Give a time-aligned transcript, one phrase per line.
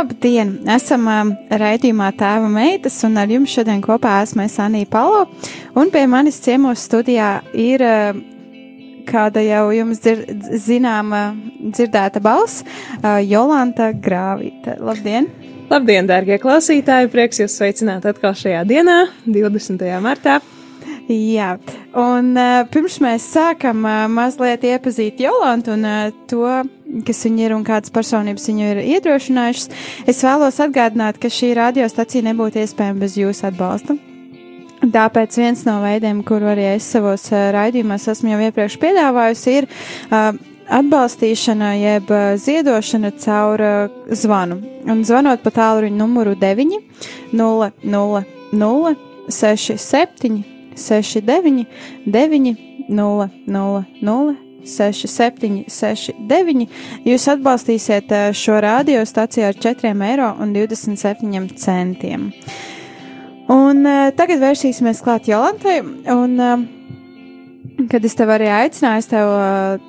[0.00, 0.54] Labdien!
[0.72, 5.26] Esam um, raidījumā Tēva meitas, un ar jums šodien kopā esmu Sanija Palo.
[5.76, 8.16] Un pie manis ciemos studijā ir uh,
[9.10, 10.22] kāda jau jums dzir
[10.56, 11.20] zināma
[11.60, 14.78] dzirdēta balss uh,- Jolanta Grāvīta.
[14.80, 15.28] Labdien!
[15.68, 17.12] Labdien, dārgie klausītāji!
[17.12, 19.84] Prieks jūs sveicināt atkal šajā dienā, 20.
[20.00, 20.38] martā.
[21.10, 21.56] Jā,
[21.98, 26.44] un uh, pirms mēs sākam uh, mazliet iepazīt Jolantu un uh, to,
[27.06, 29.72] kas viņa ir un kādas personības viņu ir iedrošinājušas,
[30.06, 33.96] es vēlos atgādināt, ka šī radiostacija nebūtu iespējama bez jūsu atbalsta.
[34.80, 39.66] Tāpēc viens no veidiem, kuru arī es savos uh, raidījumos esmu jau iepriekš piedāvājusi, ir
[39.66, 40.30] uh,
[40.78, 44.60] atbalstīšana jeb ziedošana caur uh, zvanu.
[44.86, 46.78] Un zvanot pa tālruņa numuru 9
[47.34, 51.66] 0 0 0 6 7 69,
[52.06, 52.54] 9,
[52.88, 56.66] 0, 0, 0, 6, 7, 6, 9.
[57.08, 60.34] Jūs atbalstīsiet šo radiostaciju ar 4,27 eiro.
[63.50, 65.80] Un uh, tagad vērsīsimies klāt Jolantai.
[66.12, 66.68] Un, uh,
[67.90, 69.32] kad es tev arī aicināju, es tev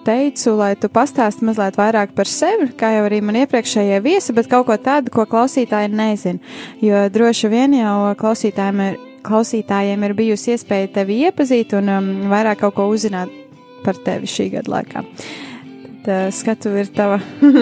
[0.07, 4.49] teicu, lai tu pastāsti mazliet vairāk par sevi, kā jau arī man iepriekšējie viesi, bet
[4.51, 6.53] kaut ko tādu, ko klausītāji nezina.
[6.81, 12.63] Jo droši vien jau klausītājiem ir klausītājiem ir bijusi iespēja tevi iepazīt un um, vairāk
[12.63, 13.31] kaut ko uzzināt
[13.85, 15.03] par tevi šī gada laikā.
[16.05, 17.21] Tad uh, skatu ir tava.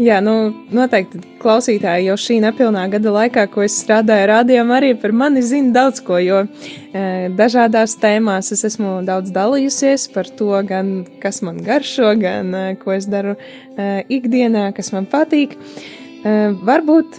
[0.00, 0.32] Jā, nu,
[0.72, 5.74] noteikti klausītāji jau šī nepilnā gada laikā, ko es strādāju rādījumā, arī par mani zina
[5.74, 7.02] daudz ko, jo e,
[7.36, 12.96] dažādās tēmās es esmu daudz dalījusies par to, gan kas man garšo, gan e, ko
[12.96, 15.52] es daru e, ikdienā, kas man patīk.
[15.52, 17.16] E, Varbūt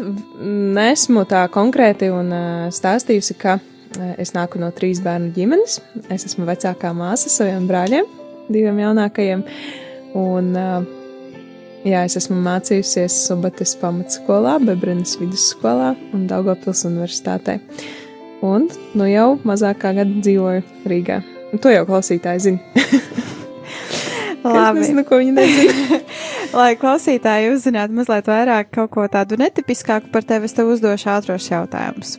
[0.78, 2.30] nesmu tā konkrēti un
[2.74, 3.58] stāstījusi, ka
[4.22, 5.80] es nāku no trīs bērnu ģimenes.
[6.14, 8.06] Es esmu vecākā māsa saviem brāļiem,
[8.54, 9.42] diviem jaunākajiem.
[10.22, 10.52] Un,
[11.88, 17.58] jā, es esmu mācījusies Subates pamatskolā, Bebrenes vidusskolā un Daugavpils universitātē.
[18.46, 21.22] Un nu jau mazākā gada dzīvoju Rīgā.
[21.52, 22.60] Un to jau klausītāji zina.
[24.46, 24.82] Labi.
[24.82, 26.02] Es nezinu, ko viņi nezina.
[26.52, 31.48] Lai klausītāji uzzinātu mazliet vairāk kaut ko tādu netipiskāku par tevi, es tev uzdošu ātros
[31.48, 32.18] jautājumus.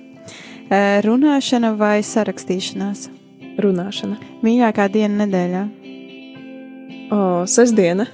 [1.05, 3.11] Runāšana vai sarakstīšanās?
[3.61, 4.17] Runāšana.
[4.41, 5.63] Mīļākā diena nedēļā?
[7.13, 8.09] O, sestdiena.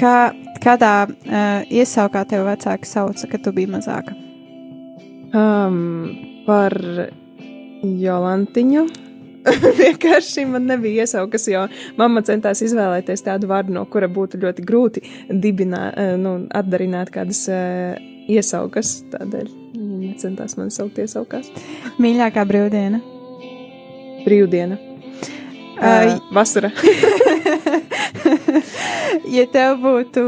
[0.00, 0.16] Kā,
[0.64, 4.16] kādā uh, iesaukā tev vecāki sauca, kad tu biji mazāka?
[5.36, 6.08] Um,
[6.48, 6.72] par
[7.84, 8.88] Jolantiņu.
[9.82, 11.66] vienkārši man nebija iesaukas, jo
[12.00, 17.44] mamma centās izvēlēties tādu vārdu, no kura būtu ļoti grūti dibināt, eh, nu, atdarināt kādas
[17.52, 17.94] uh,
[18.30, 18.96] iesaukas.
[19.12, 21.50] Tādēļ viņa necentās man saukt iesaukās.
[22.00, 23.00] Mīļākā brīvdiena?
[24.24, 24.80] Brīvdiena.
[25.74, 26.70] Uh, vasara.
[29.36, 30.22] ja tev būtu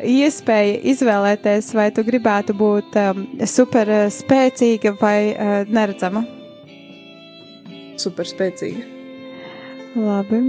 [0.00, 6.24] iespēja izvēlēties, vai tu gribētu būt um, super spēcīga vai uh, neredzama?
[8.02, 8.84] Super spēcīga.
[9.96, 10.40] Labi.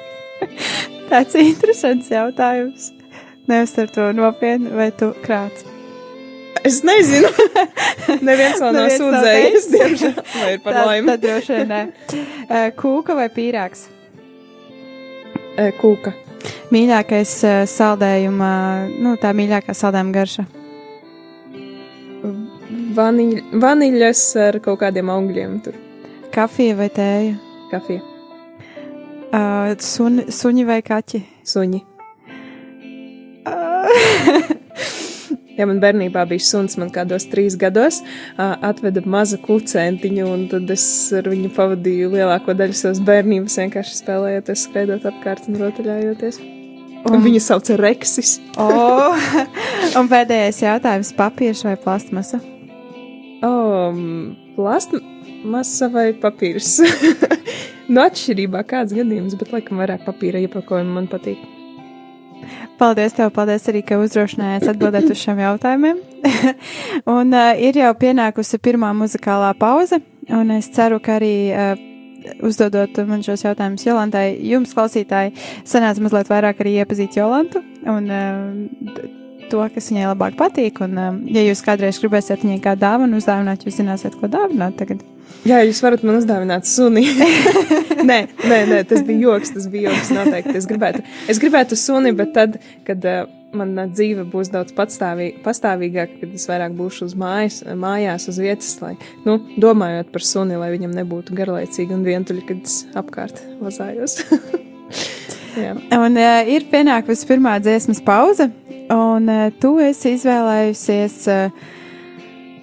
[1.10, 2.90] Tāds interesants jautājums.
[3.50, 5.66] Neuztver to nopietni, vai tu krāts?
[6.66, 7.30] Es nezinu.
[8.26, 11.08] Neviens vēl nav sūdzējies, diemžēl, vai ir par laimi.
[11.14, 11.80] Tad droši vien nē.
[12.78, 13.86] Kūka vai pīrāgs?
[15.80, 16.14] Kūka.
[16.70, 17.34] Mīļākais
[17.72, 18.50] saldējuma,
[19.02, 20.46] nu tā mīļākā saldējuma garša?
[23.00, 25.78] Vaniļ, vaniļas ar kaut kādiem augļiem tur.
[26.30, 27.34] Kafija vai tēja?
[27.72, 28.02] Kafija.
[29.30, 31.18] Uh, suni, suņi vai kaķi?
[31.46, 31.80] Suņi.
[33.50, 34.52] Uh.
[35.58, 40.70] ja man bērnībā bija suns, man kādos trīs gados uh, atveda mazu kucēntiņu, un tad
[40.70, 40.86] es
[41.18, 46.42] ar viņu pavadīju lielāko daļu savas bērnības, vienkārši spēlējoties, skraidot apkārt un rotaļājoties.
[47.00, 48.36] Un, un viņu sauca Reksis.
[48.60, 49.30] oh,
[49.98, 52.38] un pēdējais jautājums- papīrs vai plastmasa?
[53.42, 56.78] Um, plastmasa masa vai papīrs.
[56.80, 61.42] no nu, atšķirībā kāds gadījums, bet laikam vairāk papīra iepakojumi man patīk.
[62.80, 66.00] Paldies, tev, paldies arī, ka uzdrošinājāties atbildēt uz šiem jautājumiem.
[67.18, 70.00] un uh, ir jau pienākusi pirmā muzikālā pauze,
[70.32, 71.74] un es ceru, ka arī uh,
[72.46, 75.36] uzdodot man šos jautājumus Jolantai, jums, klausītāji,
[75.68, 79.19] sanāca mazliet vairāk arī iepazīt Jolantu un uh,
[79.50, 80.82] to, kas viņai labāk patīk.
[80.86, 85.02] Un, uh, ja jūs kādreiz gribēsiet viņai kādu dāvanu uzdāvināt, jūs zināsiet, ko dāvināt tagad.
[85.46, 87.06] Jā, jūs varat man uzdāvināt suni.
[88.10, 90.12] nē, nē, nē, tas bija joks, tas bija joks.
[90.16, 90.56] Noteikti.
[90.60, 96.36] Es gribētu, es gribētu suni, bet tad, kad uh, mana dzīve būs daudz pastāvīgāka, kad
[96.36, 98.94] es vairāk būšu uz mājas, mājās, uz vietas, lai,
[99.26, 103.42] nu, domājot par suni, lai viņam nebūtu garlaicīgi un vientuļi, kad es apkārt
[105.50, 105.84] vazājos.
[105.96, 108.48] un uh, ir pienākusi pirmā dziesmas pauze,
[108.94, 111.20] un uh, tu esi izvēlējusies.
[111.28, 111.76] Uh,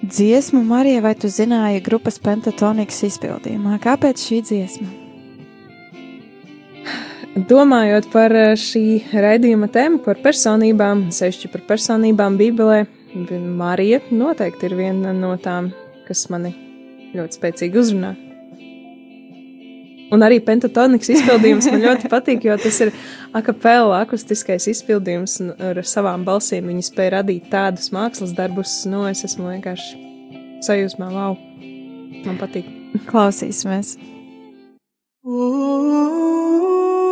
[0.02, 3.78] dziesmu, Marija, vai tu zināji grupas pentatonikas izpildījumā?
[3.82, 4.88] Kāpēc šī dziesma?
[7.48, 12.86] Domājot par šī raidījuma tēmu, par personībām, sevišķi par personībām Bībelē,
[13.58, 15.70] Marija noteikti ir viena no tām,
[16.08, 16.54] kas mani
[17.14, 18.16] ļoti spēcīgi uzrunā.
[20.14, 22.92] Un arī pentatonikas izpildījums man ļoti patīk, jo tas ir
[23.36, 25.36] akapela akustiskais izpildījums,
[25.70, 30.00] ar savām balsīm viņi spēja radīt tādus mākslas darbus, no nu, es esmu vienkārši
[30.64, 31.36] sajūsmā, wow,
[32.24, 32.72] man patīk.
[33.10, 33.98] Klausīsimies!
[35.28, 37.07] Ooh.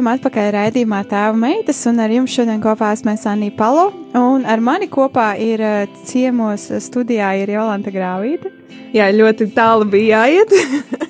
[0.00, 4.62] Esam atpakaļ raidījumā Tēva meitas, un ar jums šodien kopā esmu Sanija Palo, un ar
[4.64, 8.48] mani kopā ir uh, ciemos studijā ir Jolanta Grāvīta.
[8.96, 10.54] Jā, ļoti tālu bija jāiet.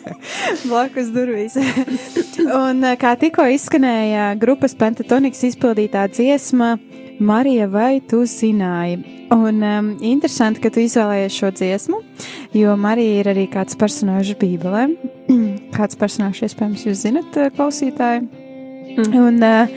[0.73, 1.54] Blakus durvīs.
[2.64, 6.73] un uh, kā tikko izskanēja grupas Pentatoniks izpildītā dziesma
[7.23, 8.99] Marija, vai tu zināji?
[9.30, 12.02] Un um, interesanti, ka tu izvēlējies šo dziesmu,
[12.59, 14.88] jo Marija ir arī kāds personāžs Bībelē.
[15.78, 18.39] kāds personāžs, iespējams, jūs zinat, uh, klausītāji.
[18.97, 19.14] Mm.
[19.20, 19.68] Un, uh,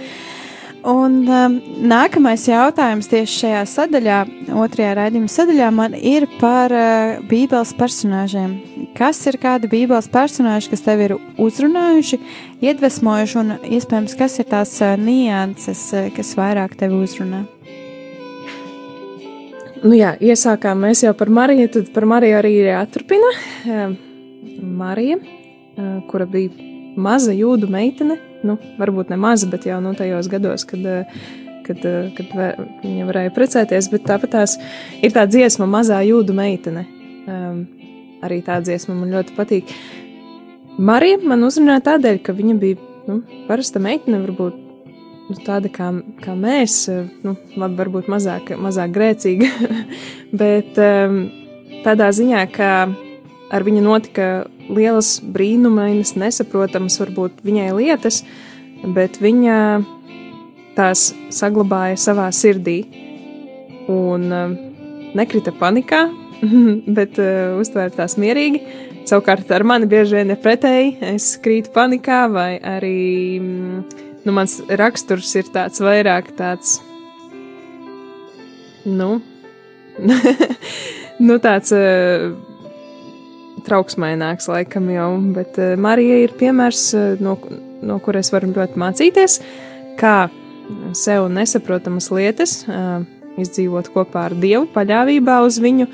[0.89, 1.55] un um,
[1.88, 4.20] nākamais jautājums tieši šajā sadaļā,
[4.63, 8.55] otrajā raidījuma sadaļā, man ir par uh, Bībeles personāžiem.
[8.98, 12.20] Kas ir kādi Bībeles personāži, kas tev ir uzrunājuši,
[12.65, 17.46] iedvesmojuši, un iespējams, kas ir tās nianses, kas vairāk tevi uzrunā?
[19.84, 23.32] Nu jā, iesākām mēs jau par Mariju, tad par Mariju arī ir jāturpina.
[24.63, 25.17] Marija,
[26.08, 28.15] kura bija maza jūdu meitene,
[28.47, 31.23] nu, varbūt ne maza, bet jau nu, tajos gados, kad, uh,
[31.67, 32.33] kad, uh, kad
[32.83, 34.57] viņa varēja precēties, bet tāpat tās
[35.03, 36.88] ir tā dziesma mazā jūdu meitene.
[37.23, 37.63] Um,
[38.23, 39.71] arī tā dziesma man ļoti patīk.
[40.79, 44.59] Marija man uzrunāja tādēļ, ka viņa bija nu, parasta meitene, varbūt
[45.29, 45.89] nu, tāda kā,
[46.23, 46.88] kā mēs,
[47.23, 49.50] nu, varbūt mazāk, mazāk grēcīga,
[50.43, 51.25] bet um,
[51.85, 52.69] tādā ziņā, ka
[53.53, 54.27] ar viņu notika
[54.69, 58.24] lielas brīnumainas, nesaprotamas varbūt viņai lietas,
[58.95, 59.57] bet viņa
[60.77, 62.79] tās saglabāja savā sirdī
[63.91, 64.55] un um,
[65.17, 66.07] nekrita panikā,
[66.98, 68.63] bet uh, uztvēra tās mierīgi.
[69.03, 73.83] Savukārt ar mani bieži vien ir pretēji, es krītu panikā vai arī mm,
[74.24, 76.77] nu, mans raksturs ir tāds vairāk tāds,
[78.88, 79.17] nu,
[81.27, 82.31] nu tāds uh,
[83.67, 87.38] trauksmaināks laikam jau, bet uh, Marija ir piemērs, uh, no,
[87.84, 89.38] no kuras varam ļoti mācīties,
[90.00, 90.17] kā
[90.98, 93.03] sev nesaprotamas lietas uh,
[93.41, 95.88] izdzīvot kopā ar Dievu, paļāvībā uz viņu,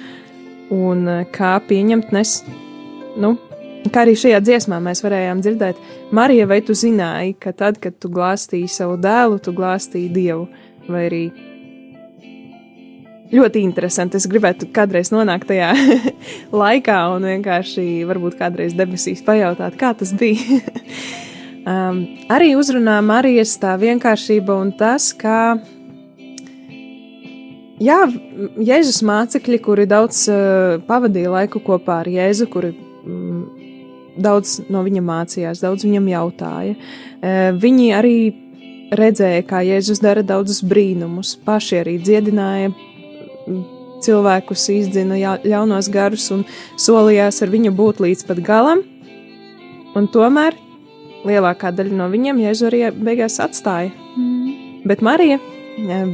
[0.75, 2.41] un kā pieņemt nes,
[3.17, 3.37] nu,
[3.87, 5.77] Kā arī šajā dziesmā mēs varējām dzirdēt,
[6.11, 10.49] Marija, vai tu zināji, ka tad, kad tu glāstīji savu dēlu, tu glāstīji Dievu,
[10.91, 11.21] vai arī
[13.33, 14.19] ļoti interesanti.
[14.19, 15.71] Es gribētu kādreiz nonākt tajā
[16.61, 20.61] laikā un vienkārši varbūt kādreiz debesīs pajautāt, kā tas bija.
[21.73, 25.59] um, arī uzrunā Marijas tā vienkāršība un tas, ka
[27.83, 28.01] jā,
[28.57, 33.59] Jēzus mācekļi, kuri daudz uh, pavadīja laiku kopā ar Jēzu, kuri mm,
[34.19, 36.75] daudz no viņa mācījās, daudz viņam jautāja.
[36.75, 38.15] E, viņi arī
[38.99, 42.73] redzēja, kā Jēzus dara daudzus brīnumus, paši arī dziedināja
[44.03, 46.45] cilvēkus, izdzina ļaunos garus un
[46.79, 48.83] solījās ar viņu būt līdz pat galam.
[49.97, 50.55] Un tomēr
[51.27, 53.91] lielākā daļa no viņiem Jēzu arī beigās atstāja.
[54.15, 54.83] Mm.
[54.87, 55.39] Bet Marija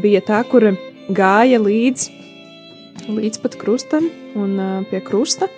[0.02, 0.74] bija tā, kura
[1.14, 2.08] gāja līdz,
[3.12, 4.58] līdz pat krustam un
[4.90, 5.50] pie krusta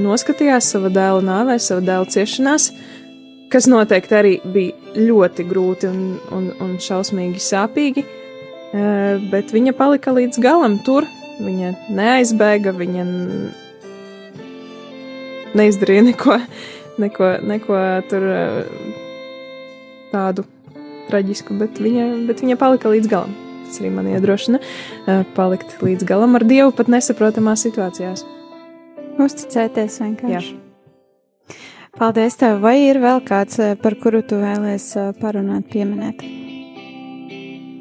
[0.00, 2.70] noskatījās sava dēla nāvē, sava dēla ciešanās,
[3.52, 6.00] kas noteikti arī bija ļoti grūti un,
[6.32, 8.04] un, un šausmīgi sāpīgi,
[8.72, 11.08] bet viņa palika līdz galam tur.
[11.40, 13.04] Viņa neaizbēga, viņa
[15.56, 16.36] neizdarīja neko,
[17.00, 17.78] neko, neko
[18.10, 18.26] tur
[20.12, 20.44] tādu
[21.08, 23.32] traģisku, bet viņa, bet viņa palika līdz galam.
[23.64, 24.60] Tas arī man iedrošina
[25.36, 28.26] palikt līdz galam ar Dievu pat nesaprotamās situācijās.
[29.20, 30.52] Uzticēties vienkārši.
[30.54, 30.66] Jā.
[32.00, 32.60] Paldies tev.
[32.62, 36.22] Vai ir vēl kāds, par kuru tu vēlēs eh, parunāt, pieminēt?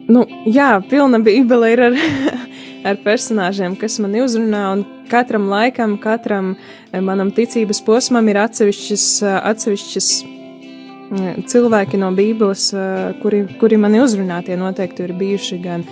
[0.10, 2.00] Nu, jā, pilna bībele ir ar,
[2.90, 9.08] ar personāžiem, kas man uzrunā, un katram laikam, katram eh, manam ticības posmam ir atsevišķas,
[9.54, 10.12] atsevišķas
[11.50, 12.70] cilvēki no Bībeles,
[13.22, 14.44] kuri, kuri mani uzrunā.
[14.46, 15.86] Tie noteikti ir bijuši gan,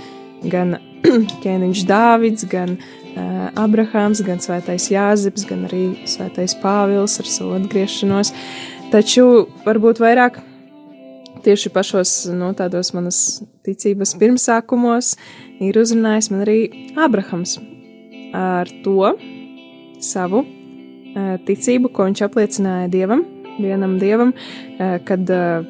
[0.45, 0.77] gan
[1.43, 8.33] ķēniņš Dāvids, gan uh, Abrahāms, gan Svētais Jāzips, gan arī Svētais Pāvils ar savu atgriešanos.
[8.93, 10.39] Taču varbūt vairāk
[11.43, 13.21] tieši pašos no nu, tādos manas
[13.67, 15.15] ticības pirmsākumos
[15.63, 16.59] ir uzrunājis man arī
[16.97, 17.57] Abrahams
[18.37, 19.13] ar to
[20.03, 23.23] savu uh, ticību, ko viņš apliecināja Dievam,
[23.57, 25.65] vienam Dievam, uh, kad uh,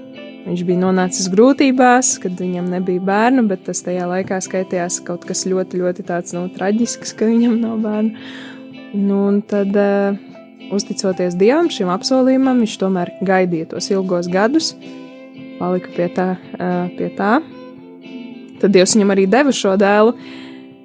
[0.48, 5.44] Viņš bija nonācis grūtībās, kad viņam nebija bērnu, bet tas tajā laikā skaitījās kaut kas
[5.44, 8.30] ļoti, ļoti tāds nu, traģisks, ka viņam nav bērnu.
[8.96, 9.76] Nu, un tad,
[10.72, 14.72] uzticoties Dievam, šim apsolījumam, viņš tomēr gaidīja tos ilgos gadus,
[15.60, 16.28] palika pie tā.
[16.98, 17.38] Pie tā.
[18.62, 20.16] Tad Dievs viņam arī deva šo dēlu.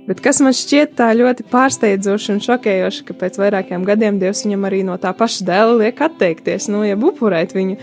[0.09, 4.67] Bet kas man šķiet tā ļoti pārsteidzoši un šokējoši, ka pēc vairākiem gadiem Dievs viņam
[4.67, 7.79] arī no tā paša dēla liek atteikties, nu, ja upurēt viņu.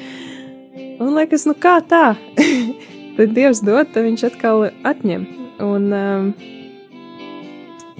[1.00, 2.18] Un liekas, nu kā tā?
[3.18, 5.24] tad Dievs dod, tad viņš atkal atņem.
[5.64, 5.88] Un,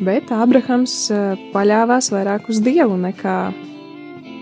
[0.04, 3.38] bet Ābrahams uh, paļāvās vairāk uz Dievu nekā,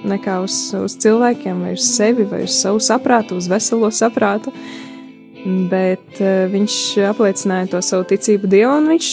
[0.08, 4.54] nekā uz, uz cilvēkiem, vai uz sevi, vai uz savu saprātu, uz veselo saprātu.
[5.72, 6.77] Bet uh, viņš
[7.08, 9.12] apliecināja to savu ticību Dievam, un, viņš,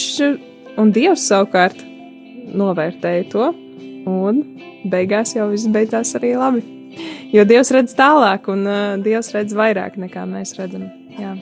[0.81, 1.81] un Dievs savukārt
[2.55, 3.51] novērtēja to,
[4.09, 4.41] un
[4.91, 6.65] beigās jau viss beidzās arī labi.
[7.33, 10.89] Jo Dievs redz tālāk, un uh, Dievs redz vairāk nekā mēs redzam.
[11.15, 11.35] Jā.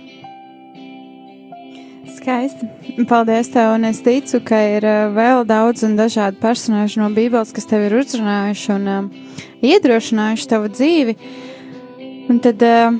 [2.24, 2.68] Skaisti.
[3.04, 7.52] Paldies tev, un es ticu, ka ir uh, vēl daudz un dažādi personāži no Bībeles,
[7.52, 11.18] kas tev ir uzrunājuši un uh, iedrošinājuši tavu dzīvi.
[12.32, 12.96] Un tad, uh,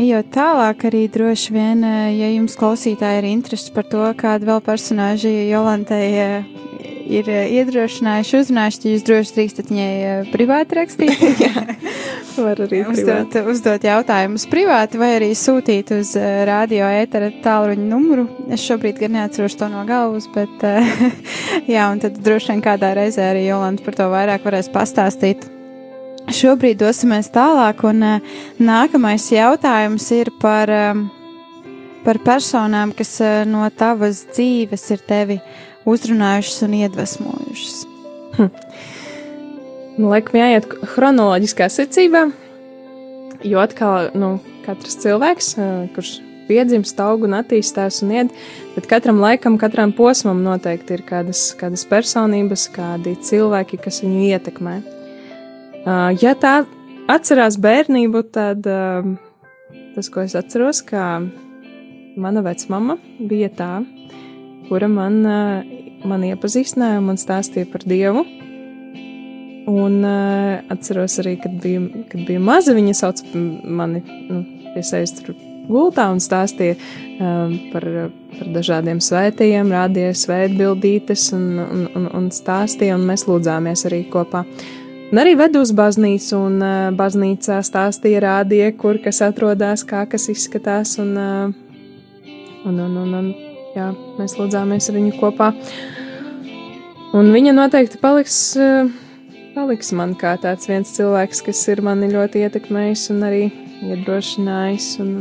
[0.00, 1.84] ejot tālāk, arī droši vien,
[2.16, 6.50] ja jums klausītāji ir interesi par to, kāda vēl personāži Jolantai uh,
[7.06, 11.24] ir uh, iedrošinājuši, uzrunājuši, tad jūs droši drīkstat viņai uh, privāti rakstīt.
[12.44, 18.26] Var arī uzdot, uzdot jautājumus privāti vai arī sūtīt uz uh, radio ētera tālruņa numuru.
[18.52, 20.64] Es šobrīd gan neatceros to no galvas, bet
[21.74, 25.46] jā, un tad droši vien kādā reizē arī Jolanta par to vairāk varēs pastāstīt.
[26.34, 28.00] Šobrīd dosimies tālāk, un
[28.56, 30.72] nākamais jautājums ir par,
[32.06, 35.38] par personām, kas no tavas dzīves ir tevi
[35.88, 37.80] uzrunājušas un iedvesmojušas.
[38.38, 38.50] Hm.
[39.94, 42.26] Nu, laikam jāiet chronoloģiskā secībā,
[43.46, 45.52] jo atkal nu, katrs cilvēks,
[45.94, 46.16] kurš
[46.48, 48.32] piedzimst, aug un attīstās un iet,
[48.74, 54.74] bet katram laikam, katram posmam noteikti ir kādas, kādas personības, kādi cilvēki, kas viņu ietekmē.
[56.20, 56.56] Ja tā
[57.12, 61.22] atcerās bērnību, tad tas, ko es atceros, ka
[62.16, 63.72] mana vecmama bija tā,
[64.68, 65.20] kura man,
[66.04, 68.24] man iepazīstināja un man stāstīja par Dievu
[69.66, 74.42] Un uh, atceros arī, kad biju, kad biju maza, viņa sauca mani nu,
[74.74, 75.32] pie sevis tur
[75.70, 77.86] gultā un stāstīja um, par,
[78.34, 84.44] par dažādiem svētījiem, rādīja svētbildītes un, un, un, un stāstīja, un mēs lūdzāmies arī kopā.
[85.14, 90.28] Un arī vedu uz baznīcu, un uh, baznīcā stāstīja, rādīja, kur kas atrodas, kā kas
[90.28, 92.28] izskatās, un, uh,
[92.68, 93.32] un, un, un, un
[93.76, 95.52] jā, mēs lūdzāmies ar viņu kopā.
[97.14, 98.38] Un viņa noteikti paliks.
[98.58, 98.90] Uh,
[99.54, 103.44] paliks man kā tāds viens cilvēks, kas ir mani ļoti ietekmējis un arī
[103.84, 105.12] iedrošinājis un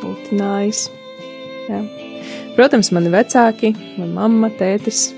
[0.00, 0.86] putinājis.
[1.68, 1.82] Jā.
[2.56, 5.10] Protams, mani vecāki, mana mamma, tētis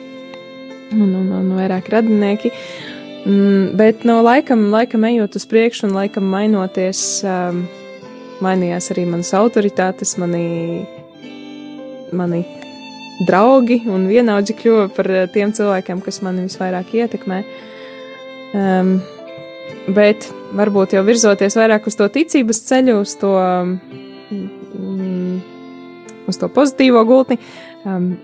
[0.95, 2.53] un, un, un vairāk radinieki.
[3.25, 7.65] Mm, bet no laikam, laikam ejot uz priekšu un laikam mainoties, um,
[8.45, 10.85] mainījās arī manas autoritātes, mani,
[12.13, 12.45] mani
[13.23, 17.43] draugi un vienaudži kļuva par tiem cilvēkiem, kas mani visvairāk ietekmē.
[18.55, 18.97] Um,
[19.95, 23.33] bet varbūt jau virzoties vairāk uz to ticības ceļu, uz to,
[24.31, 25.39] mm,
[26.31, 27.39] uz to pozitīvo gultni,
[27.85, 28.15] um,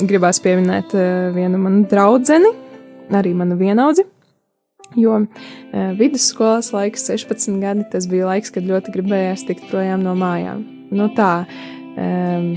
[0.00, 2.52] gribās pieminēt uh, vienu manu draudzeni,
[3.14, 4.06] arī manu vienaudzi.
[5.00, 5.26] Jo uh,
[5.98, 10.62] vidusskolas laiks, 16 gadi, tas bija laiks, kad ļoti gribējās tikt projām no mājām.
[10.94, 11.32] Nu tā,
[11.98, 12.52] um,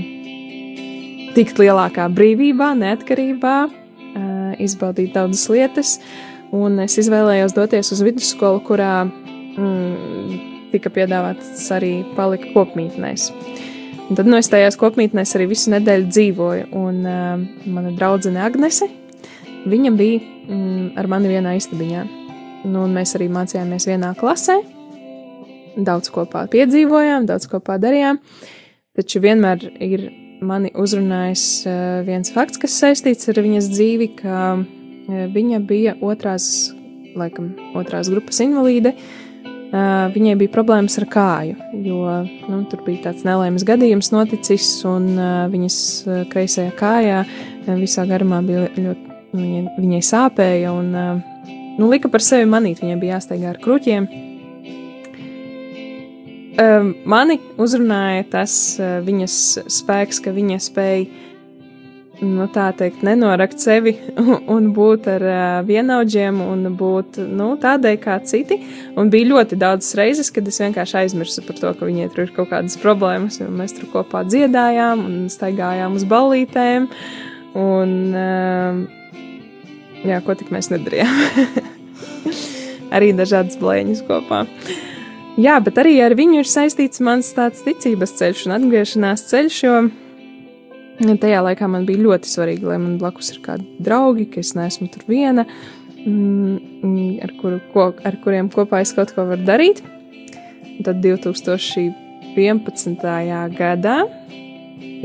[1.36, 5.98] tikt lielākā brīvībā, neatkarībā, uh, izbaudīt daudzas lietas,
[6.54, 10.36] Un es izvēlējos doties uz vidusskolu, kurā mm,
[10.72, 13.28] tika piedāvāts arī palikt kopmītnēs.
[14.08, 16.70] Un tad nu, es tajās kopmītnēs arī visu nedēļu dzīvoju.
[16.80, 18.88] Un uh, mana draudzene Agnese,
[19.68, 22.06] viņa bija mm, ar mani vienā istabiņā.
[22.68, 24.56] Nu, mēs arī mācījāmies vienā klasē,
[25.76, 28.22] daudz kopā piedzīvojām, daudz kopā darījām.
[28.96, 30.08] Taču vienmēr ir
[30.40, 34.42] mani uzrunājis uh, viens fakts, kas saistīts ar viņas dzīvi, ka
[35.08, 36.68] Viņa bija otrās,
[37.16, 38.92] laikam, otrās grupas invalīde.
[40.14, 42.12] Viņai bija problēmas ar kāju, jo
[42.48, 45.10] nu, tur bija tāds nelaimes gadījums noticis, un
[45.52, 45.76] viņas
[46.32, 47.18] kreisajā kājā
[47.76, 50.88] visā garumā bija ļoti, viņai, viņai sāpēja, un
[51.76, 54.08] nu, lika par sevi manīt, viņai bija jāsteigā ar kruķiem.
[56.58, 58.52] Mani uzrunāja tas
[59.06, 59.34] viņas
[59.70, 61.26] spēks, ka viņa spēja
[62.24, 63.94] nu, tā teikt, nenorakt sevi
[64.54, 68.58] un būt ar uh, vienaudžiem un būt nu, tādai kā citi.
[68.98, 72.34] Un bija ļoti daudz reizes, kad es vienkārši aizmirsu par to, ka viņiem tur ir
[72.36, 76.90] kaut kādas problēmas, jo mēs tur kopā dziedājām un staigājām uz ballītēm.
[77.58, 78.82] Un, uh,
[80.06, 81.14] jā, ko tik mēs nedarījām.
[82.96, 84.44] arī dažādas blēņas kopā.
[85.38, 89.74] Jā, bet arī ar viņu ir saistīts mans tāds ticības ceļš un atgriešanās ceļš, jo
[90.98, 94.88] Tajā laikā man bija ļoti svarīgi, lai man blakus ir kādi draugi, ka es neesmu
[94.90, 95.44] tur viena,
[96.02, 99.78] mm, ar, kuru, ko, ar kuriem kopā es kaut ko varu darīt.
[100.82, 101.94] tad 2011.
[103.54, 103.96] gadā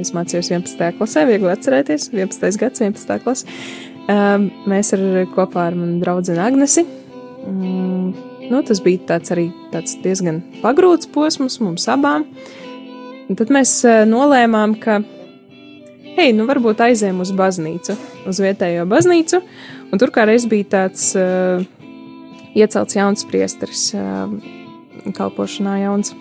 [0.02, 0.98] es mācījos 11.
[0.98, 2.58] klasē, viegli atcerēties, 11.
[2.58, 3.22] gads, 11.
[3.22, 3.46] klase.
[4.10, 6.82] Um, mēs ar, kopā ar manu draugu Agnesi.
[7.46, 12.28] Um, nu, tas bija tāds arī tāds diezgan pagrūts posms mums abām.
[13.30, 15.00] Un tad mēs uh, nolēmām, ka,
[16.18, 17.96] hei, nu varbūt aizējām uz baznīcu,
[18.30, 19.40] uz vietējo baznīcu.
[19.94, 21.64] Un tur kā reiz bija tāds uh,
[22.54, 24.28] iecelts jauns priesteris, uh,
[25.16, 26.14] kalpošanā jauns.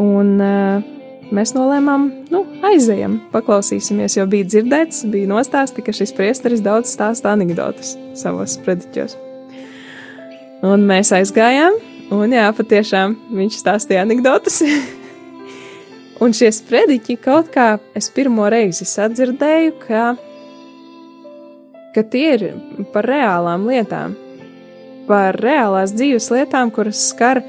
[0.00, 0.84] Un uh,
[1.32, 7.32] mēs nolēmām, nu, aizejam, paklausīsimies, jo bija dzirdēts, bija nostāsti, ka šis priesteris daudz stāsta
[7.36, 9.31] anekdotas savos prediķos.
[10.62, 11.74] Un mēs aizgājām,
[12.14, 14.60] un jā, patiešām viņš stāstīja anekdotas.
[16.22, 20.04] un šie sprediķi kaut kā es pirmo reizi sadzirdēju, ka,
[21.96, 22.44] ka tie ir
[22.94, 24.14] par reālām lietām,
[25.08, 27.42] par reālās dzīves lietām, kuras skar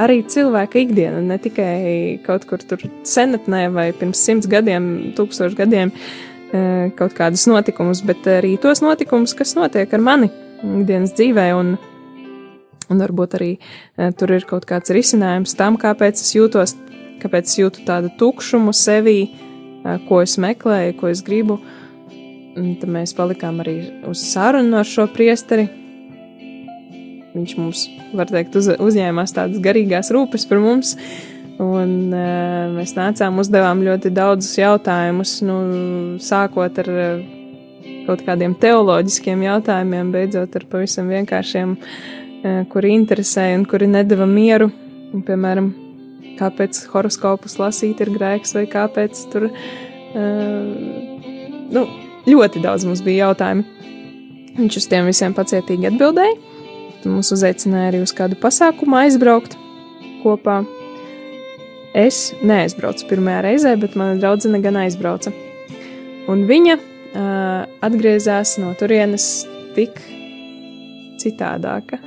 [0.00, 4.86] arī cilvēka ikdienu, ne tikai kaut kur tur senatnē vai pirms simts gadiem,
[5.18, 6.62] tūkstošu gadiem e,
[6.96, 10.30] kaut kādus notikumus, bet arī tos notikumus, kas notiek ar mani
[10.60, 11.74] ikdienas dzīvē, un,
[12.90, 16.76] un varbūt arī e, tur ir kaut kāds risinājums tam, kāpēc es jūtos,
[17.22, 21.60] kāpēc es jūtu tādu tukšumu sevī, e, ko es meklēju, ko es gribu.
[22.58, 23.76] Un tad mēs palikām arī
[24.10, 25.68] uz sarunu ar šo priesteri,
[27.30, 27.84] viņš mums,
[28.18, 30.96] var teikt, uz, uzņēmās tādas garīgās rūpes par mums.
[31.60, 35.56] Un uh, mēs nācām, uzdevām ļoti daudzus jautājumus, nu,
[36.24, 37.20] sākot ar uh,
[38.06, 44.70] kaut kādiem teoloģiskiem jautājumiem, beidzot ar pavisam vienkāršiem, uh, kuri interesēja un kuri nedeva mieru.
[45.10, 45.72] Un, piemēram,
[46.38, 49.54] kāpēc horoskopus lasīt ir grēks, vai kāpēc tur uh,
[51.74, 51.84] nu,
[52.28, 53.66] ļoti daudz mums bija jautājumu.
[54.60, 56.36] Viņš uz tiem visiem pacietīgi atbildēja.
[57.08, 59.56] Mums uzaicināja arī uz kādu pasākumu aizbraukt
[60.24, 60.60] kopā.
[61.96, 65.32] Es neaizbraucu pirmajā reizē, bet mana draudzene gan aizbrauca.
[66.30, 69.30] Un viņa uh, atgriezās no turienes
[69.74, 69.98] tik
[71.20, 71.98] citādāka.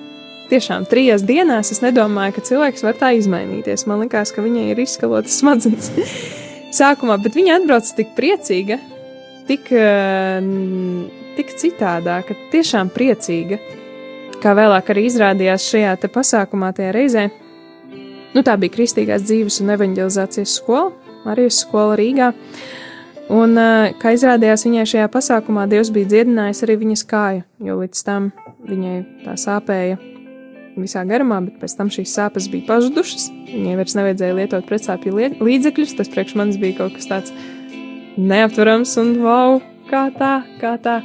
[0.52, 3.86] Tiešām trijās dienās es nedomāju, ka cilvēks var tā izmainīties.
[3.90, 5.92] Man liekas, ka viņai ir izskalotas smadzenes
[6.80, 8.80] sākumā, bet viņa atbrauca tik priecīga,
[9.48, 10.44] tik, uh,
[11.38, 13.62] tik citādāka, tiešām priecīga
[14.44, 17.28] kā vēlāk arī izrādījās šajā pasākumā, tajā reizē.
[18.34, 20.92] Nu, tā bija Kristīgās dzīves un evanģelizācijas skola,
[21.24, 22.32] Marijas skola Rīgā.
[23.34, 23.56] Un,
[24.02, 28.34] kā izrādījās, viņai šajā pasākumā Dievs bija dziedinājis arī viņas kāju, jo līdz tam
[28.68, 30.02] viņai tā sāpēja
[30.80, 33.30] visā garumā, bet pēc tam šīs sāpes bija pazudušas.
[33.50, 35.96] Viņai vairs nevajadzēja lietot pretsāpju līdzekļus.
[36.00, 37.36] Tas priekš manis bija kaut kas tāds
[38.18, 39.60] neaptverams un wow,
[39.90, 41.00] kā tā, kā tā.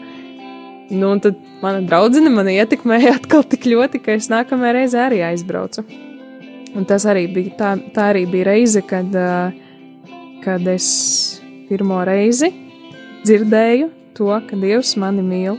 [0.88, 5.22] Nu, un tad mana draudzene man ietekmēja atkal tik ļoti, ka es nākamajā reizē arī
[5.32, 5.84] aizbraucu.
[6.76, 9.14] Un tas arī bija, tā, tā arī bija reize, kad,
[10.44, 10.88] kad es
[11.68, 12.52] pirmo reizi
[13.24, 15.56] dzirdēju to, ka Dievs mani mīl,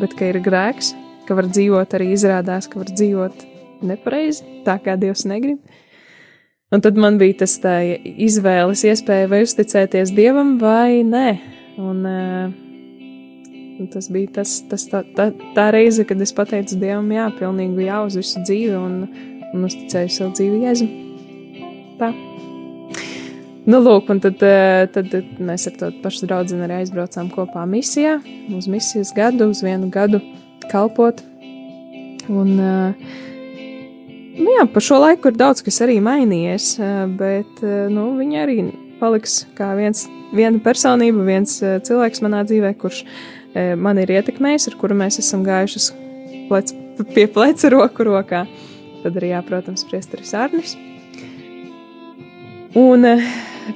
[0.00, 0.92] bet ka ir grēks,
[1.28, 3.46] ka var dzīvot arī izrādās, ka var dzīvot
[3.84, 5.60] nepareizi, tā kā Dievs negrib.
[6.74, 7.54] Un tad man bija tas
[8.02, 11.28] izvēles iespēja vai uzticēties Dievam vai nē.
[11.78, 12.60] Un, uh,
[13.74, 17.88] Un tas bija tas, tas tā, tā, tā reize, kad es pateicu Dievam, jā, pilnīgi
[17.88, 19.00] jā, uz visu dzīvi un,
[19.50, 20.92] un uzticēju savu dzīvi Jēzum.
[21.98, 22.12] Tā.
[23.64, 25.10] Nu, lūk, un tad, eh, tad
[25.42, 28.20] mēs ar to pašu draugu arī aizbraucām kopā misijā,
[28.54, 30.22] uz misijas gadu, uz vienu gadu
[30.70, 31.22] kalpot.
[32.28, 32.94] Un, eh,
[34.38, 38.58] nu jā, pa šo laiku ir daudz kas arī mainījies, eh, bet nu, viņi arī
[39.00, 43.04] paliks kā viens, viena personība, viens cilvēks manā dzīvē, kurš
[43.78, 45.82] man ir ietekmējis, ar kuru mēs esam gājuši
[46.48, 46.72] plec,
[47.14, 48.46] pie pleca roku rokā.
[49.02, 50.76] Tad arī, jā, protams, priesteris Arnis.
[52.74, 53.04] Un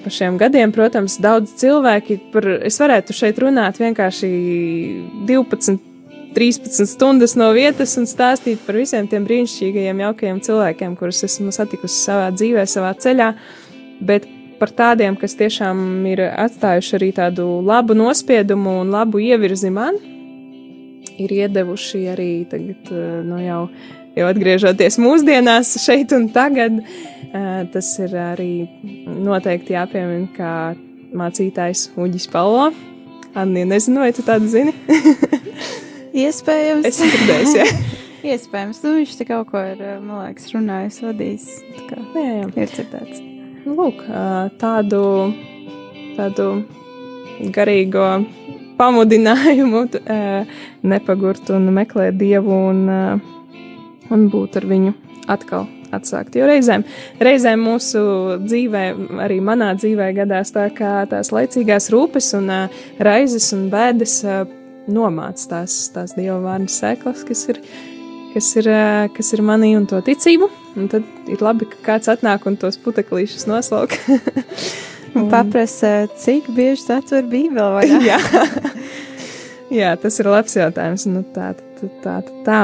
[0.02, 4.30] par šiem gadiem, protams, daudz cilvēki, par, es varētu šeit runāt vienkārši
[5.28, 5.78] 12,
[6.34, 12.02] 13 stundas no vietas un stāstīt par visiem tiem brīnišķīgajiem, jaukajiem cilvēkiem, kurus esmu satikusi
[12.04, 13.32] savā dzīvē, savā ceļā,
[14.04, 19.98] bet par tādiem, kas tiešām ir atstājuši arī tādu labu nospiedumu un labu ievirzi man,
[21.18, 23.62] ir iedevuši arī tagad, eh, nu jau,
[24.18, 26.82] jau atgriežoties mūsdienās šeit un tagad.
[27.28, 28.68] Eh, tas ir arī
[29.06, 30.54] noteikti jāpiemina kā
[31.12, 32.70] mācītājs Uģis Palo.
[33.34, 34.74] Anni, nezinu, vai tu tādu zini?
[36.16, 36.88] Iespējams.
[36.88, 37.66] Es dzirdēju, jā.
[38.34, 41.46] Iespējams, nu viņš te kaut ko ir, eh, man liekas, runājis, vadījis.
[41.78, 42.50] Jā, jā.
[42.64, 43.22] ir citēts.
[43.64, 44.02] Nu, lūk,
[44.60, 45.02] tādu,
[46.16, 46.48] tādu
[47.54, 48.06] garīgo
[48.78, 49.84] pamudinājumu
[50.88, 52.86] nepagurt un meklēt dievu un,
[54.08, 54.94] un būt ar viņu
[55.28, 56.36] atkal atsākt.
[56.38, 56.84] Jo reizēm,
[57.22, 58.00] reizēm mūsu
[58.44, 58.84] dzīvē,
[59.24, 64.42] arī manā dzīvē, gadās tā, ka tās laicīgās rūpes un uh, raizes un bēdas uh,
[64.90, 67.60] nomāc tās, tās dieva vārdu sēklas, kas ir,
[68.34, 70.50] kas, ir, uh, kas ir manī un to ticību.
[70.78, 73.96] Un tad ir labi, ka kāds atnāk un tos puteklīšus noslauk.
[75.16, 78.00] Un paprasa, cik bieži tu atver bībeli vai ne?
[78.10, 78.18] Jā.
[79.72, 81.06] Jā, tas ir labs jautājums.
[81.08, 82.60] Nu, tā, tā, tā, tā.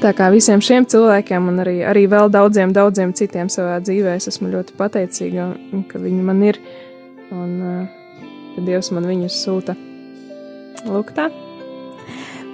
[0.00, 4.30] Tā kā visiem šiem cilvēkiem, un arī, arī vēl daudziem, daudziem citiem savā dzīvē, es
[4.30, 5.48] esmu ļoti pateicīga,
[5.90, 6.60] ka viņi man ir,
[7.34, 9.74] un uh, ka Dievs man viņus sūta.
[10.88, 11.28] Lūk, tā.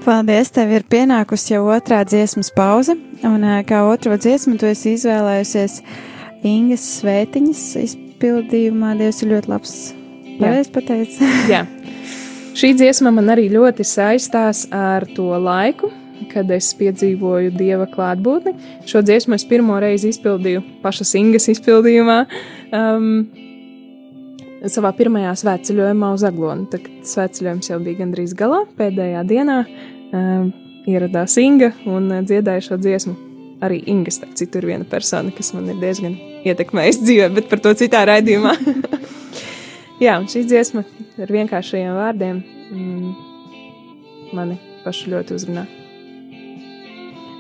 [0.07, 2.95] Paldies, tev ir pienākusi jau otrā dziesmas pauze,
[3.27, 5.81] un kā otro dziesmu tu esi izvēlējusies
[6.47, 8.93] Ingas svētiņas izpildījumā.
[9.01, 9.73] Dievs ir ļoti labs.
[10.39, 11.19] Pareiz pateicis.
[11.53, 11.65] Jā.
[12.57, 15.91] Šī dziesma man arī ļoti saistās ar to laiku,
[16.31, 18.55] kad es piedzīvoju dieva klātbūtni.
[18.89, 22.23] Šo dziesmu es pirmo reizi izpildīju pašas Ingas izpildījumā.
[22.71, 23.27] Um,
[24.65, 26.65] Savā pirmajā svētceļojumā uz Aglonu.
[26.73, 30.49] Tad svētceļojums jau bija gandrīz galā, pēdējā dienā um,
[30.89, 33.15] ieradās Inga un uh, dziedāja šo dziesmu.
[33.67, 36.17] Arī Inga, starp citu, ir viena persona, kas man ir diezgan
[36.49, 38.57] ietekmējusi dzīvē, bet par to citā raidījumā.
[40.05, 40.85] Jā, un šī dziesma
[41.21, 42.43] ar vienkāršajiem vārdiem
[42.73, 43.15] mm,
[44.37, 45.65] mani pašu ļoti uzrunā.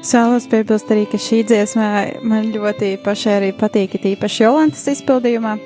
[0.01, 1.87] Es vēlos piebilst arī, ka šī dziesma
[2.25, 5.57] man ļoti pašai arī patīk, it īpaši Jolantas izpildījumā,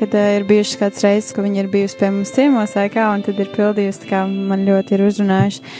[0.00, 3.10] kad uh, ir bijušas kāds reizes, ka viņa ir bijusi pie mums ciemos vai kā,
[3.12, 5.74] un tad ir pildījusi, kā man ļoti ir uzrunājuši.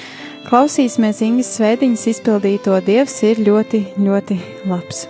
[0.50, 4.36] Klausīsimies Ingas svētiņas izpildīto Dievs ir ļoti, ļoti
[4.68, 5.06] labs.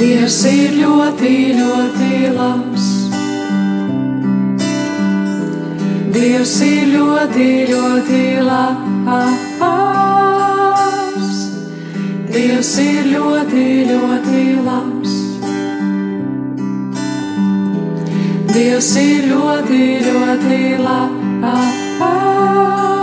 [0.00, 2.95] Dievs ir ļoti, ļoti labs.
[6.26, 9.36] Dievs ir ļoti, ļoti labs.
[12.34, 15.14] Dievs ir ļoti, ļoti labs.
[18.50, 22.95] Dievs ir ļoti, ļoti labs.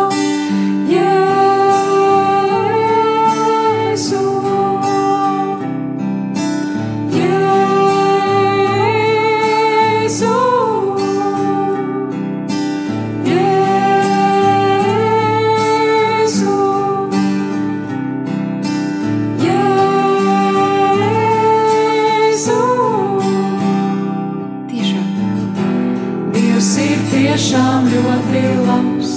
[27.54, 29.10] Tiešām ļoti labs.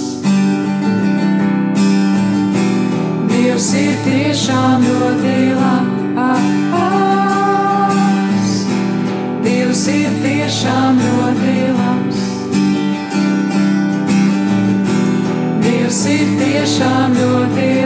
[3.31, 6.05] Dievs ir tiešām ļoti labs.
[9.41, 12.21] Dievs ir tiešām ļoti labs.
[15.65, 17.76] Dievs ir tiešām ļoti labs.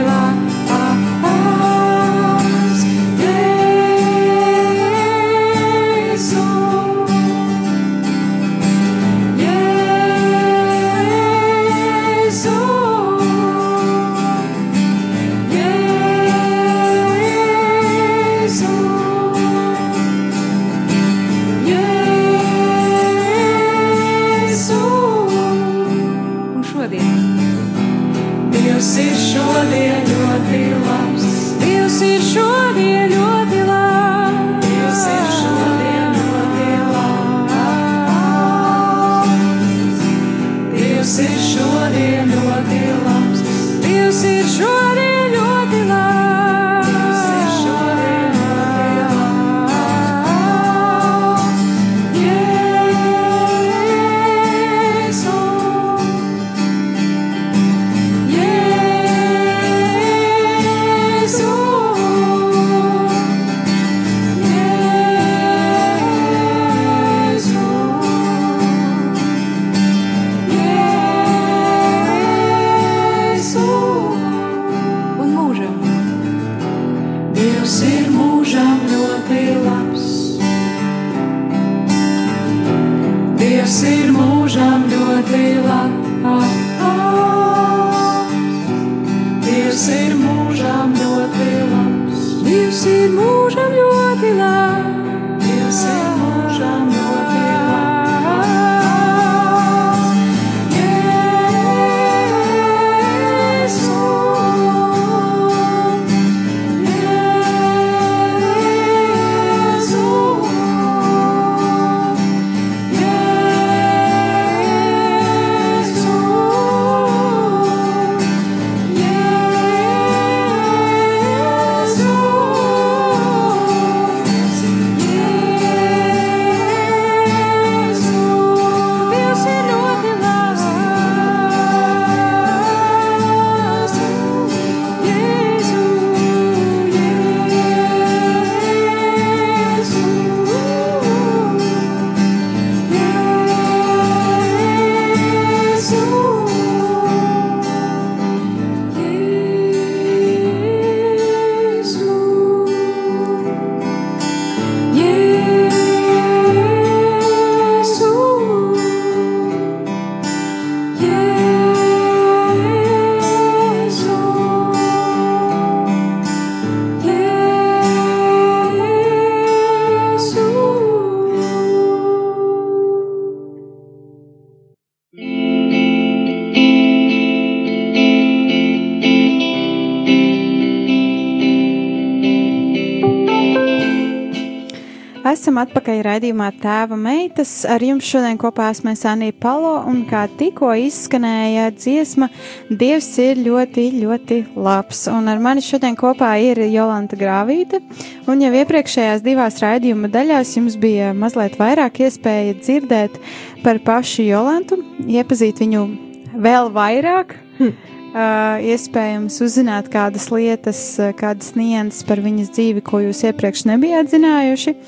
[185.52, 187.50] Esam atpakaļ raidījumā Tēva meitas.
[187.68, 192.30] Ar jums šodien kopā esmu Anija Palo, un kā tikko izskanēja dziesma,
[192.70, 195.02] Dievs ir ļoti, ļoti labs.
[195.12, 197.82] Un ar mani šodien kopā ir Jolanta Grāvīte,
[198.24, 203.20] un jau iepriekšējās divās raidījuma daļās jums bija mazliet vairāk iespēja dzirdēt
[203.60, 205.88] par pašu Jolantu, iepazīt viņu
[206.32, 207.36] vēl vairāk.
[207.60, 207.74] Hm.
[208.12, 210.80] Uh, iespējams uzzināt kādas lietas,
[211.16, 214.80] kādas nianses par viņas dzīvi, ko jūs iepriekš nebijāt zinājuši.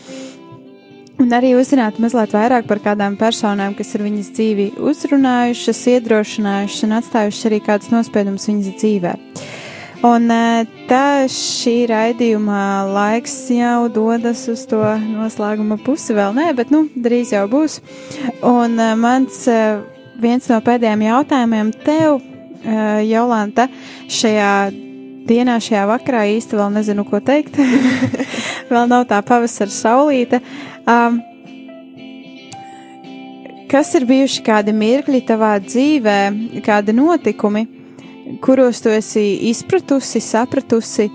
[1.23, 6.97] Un arī uzzināt mazliet vairāk par kādām personām, kas ir viņas dzīvi uzrunājušas, iedrošinājušas un
[6.99, 9.15] atstājušas arī kādus nospiedumus viņas dzīvē.
[10.05, 10.29] Un
[10.91, 12.59] tā šī raidījuma
[12.91, 17.79] laiks jau dodas uz to noslēguma pusi, vēl nē, bet nu, drīz jau būs.
[18.45, 19.39] Un mans
[20.21, 23.69] viens no pēdējiem jautājumiem tev uh, Jolanta,
[24.13, 24.53] šajā
[25.29, 27.57] dienā, šajā vakarā īsti vēl nezinu, ko teikt.
[28.73, 30.41] vēl nav tā pavasara saulīte.
[30.85, 31.21] Um,
[33.71, 36.19] kas ir bijuši kādi mirkļi tavā dzīvē,
[36.65, 37.67] kādi notikumi,
[38.45, 41.09] kuros tu esi izpratusi, sapratusi,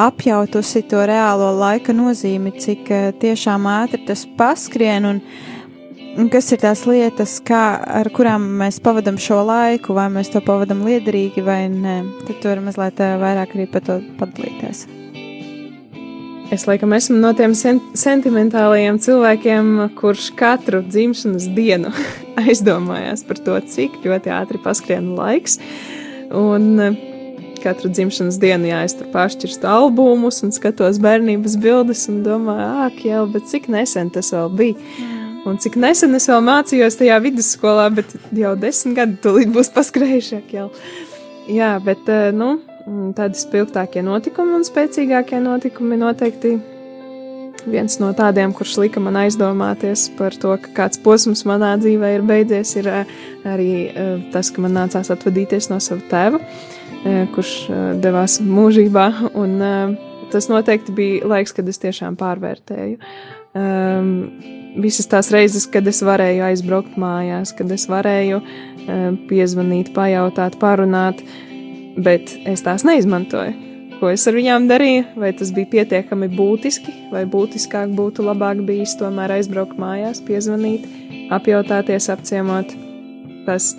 [0.00, 5.24] apjautusi to reālo laika nozīmi, cik uh, tiešām ātri tas paskrien un
[6.32, 7.62] kas ir tās lietas, kā,
[8.00, 12.00] ar kurām mēs pavadām šo laiku, vai mēs to pavadām liederīgi vai nē.
[12.26, 14.99] Tad tu vari mazliet eh, vairāk arī par to padalīties.
[16.50, 21.92] Es laikam esmu no tiem sen sentimentālajiem cilvēkiem, kurš katru dzimšanas dienu
[22.42, 25.60] aizdomājās par to, cik ļoti ātri paskrien laiks.
[26.34, 26.96] Un eh,
[27.62, 32.98] katru dzimšanas dienu, jā, es tur pašķirstu albumus un skatos bērnības bildes un domāju, ak,
[33.06, 34.90] jau, bet cik nesen tas vēl bija.
[35.46, 40.50] Un cik nesen es vēl mācījos tajā vidusskolā, bet jau desmit gadi tūlīt būs paskrējušiek
[40.58, 40.66] jau.
[41.46, 42.56] Jā, bet, eh, nu,
[43.16, 46.56] tādi spilgtākie notikumi un spēcīgākie notikumi noteikti
[47.68, 52.26] viens no tādiem, kurš lika man aizdomāties par to, ka kāds posms manā dzīvē ir
[52.26, 53.16] beidzies, ir eh,
[53.48, 56.44] arī eh, tas, ka man nācās atvadīties no sava tēva,
[57.32, 57.50] kurš
[58.04, 59.04] devās mūžībā,
[59.40, 59.54] un
[60.32, 62.98] tas noteikti bija laiks, kad es tiešām pārvērtēju.
[63.50, 64.10] Um,
[64.78, 71.24] visas tās reizes, kad es varēju aizbraukt mājās, kad es varēju uh, piezvanīt, pajautāt, parunāt,
[71.96, 73.68] bet es tās neizmantoju.
[74.00, 78.94] Ko es ar viņām darīju, vai tas bija pietiekami būtiski, vai būtiskāk būtu labāk bijis
[78.96, 80.86] tomēr aizbraukt mājās, piezvanīt,
[81.36, 82.72] apjautāties, apciemot.
[83.44, 83.74] Tas,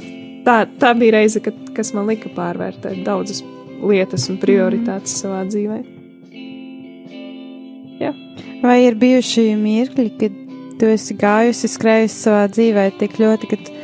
[0.45, 3.41] tā, tā bija reize, kad, kas man lika pārvērtēt daudzas
[3.81, 5.79] lietas un prioritātes savā dzīvē.
[8.01, 8.13] Jā.
[8.61, 10.37] Vai ir bijuši mirkļi, kad
[10.77, 13.80] tu esi gājusi, skrējusi savā dzīvē tik ļoti, ka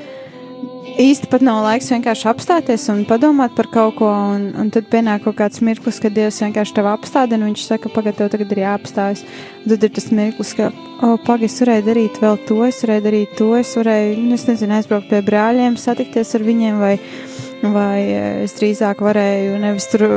[0.98, 5.24] īsti pat nav laiks vienkārši apstāties un padomāt par kaut ko, un, un tad pienāk
[5.28, 8.64] kaut kāds mirklis, kad Dievs vienkārši tev apstādina, un viņš saka, pagaid, tev tagad ir
[8.64, 9.24] jāapstājas.
[9.62, 12.82] Un tad ir tas mirklis, ka, o, oh, pagaid, es varēju darīt vēl to, es
[12.86, 16.96] varēju darīt to, es varēju, nu, es nezinu, aizbraukt pie brāļiem, satikties ar viņiem, vai,
[17.76, 18.02] vai
[18.48, 20.08] es drīzāk varēju nevis tur,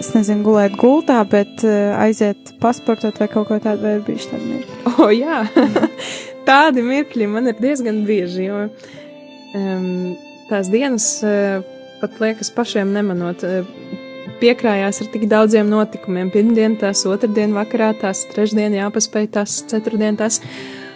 [0.00, 4.50] es nezinu, gulēt gultā, bet aiziet pasportot vai kaut ko tādu, vai ir bijuši tādi
[4.54, 4.80] mirkļi.
[4.88, 5.44] O, oh, jā!
[6.48, 8.66] tādi mirkļi man ir diezgan bieži, jo
[9.58, 10.14] um,
[10.50, 11.60] tās dienas uh,
[12.00, 13.44] pat liekas pašiem nemanot.
[13.46, 14.00] Uh,
[14.42, 16.30] piekrājās ar tik daudziem notikumiem.
[16.34, 20.40] Pirmdien tas, otrdien vakarā tas, trešdien jāpaspēj tas, ceturtdien tas.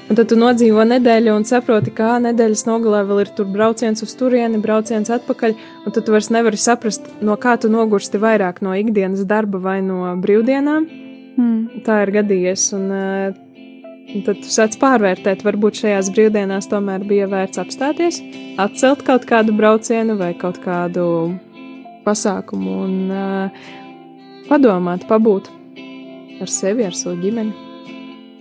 [0.06, 4.12] Un tad tu nodzīvo nedēļu un saproti, kā nedēļas nogalē vēl ir tur brauciens uz
[4.18, 8.74] turieni, brauciens atpakaļ, un tad tu vairs nevari saprast, no kā tu nogursti vairāk no
[8.78, 10.86] ikdienas darba vai no brīvdienām.
[11.36, 11.82] Mm.
[11.86, 13.40] Tā ir gadījies, un uh,
[14.06, 18.20] Un tad tu sāc pārvērtēt, varbūt šajās brīvdienās tomēr bija vērts apstāties,
[18.62, 21.06] atcelt kaut kādu braucienu vai kaut kādu
[22.06, 23.66] pasākumu un uh,
[24.46, 25.50] padomāt, pabūt
[26.40, 27.66] ar sevi, ar savu ģimeni.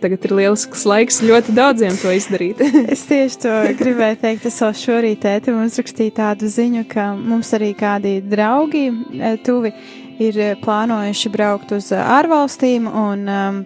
[0.03, 2.61] Tagad ir lielisks laiks ļoti daudziem to izdarīt.
[2.93, 4.45] es tieši to gribēju teikt.
[4.51, 8.89] Es vēl šorīt tēti mums rakstīju tādu ziņu, ka mums arī kādi draugi
[9.47, 9.73] tuvi
[10.21, 13.63] ir plānojuši braukt uz ārvalstīm un um,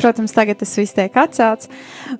[0.00, 1.70] Protams, tagad tas viss tiek atcelts,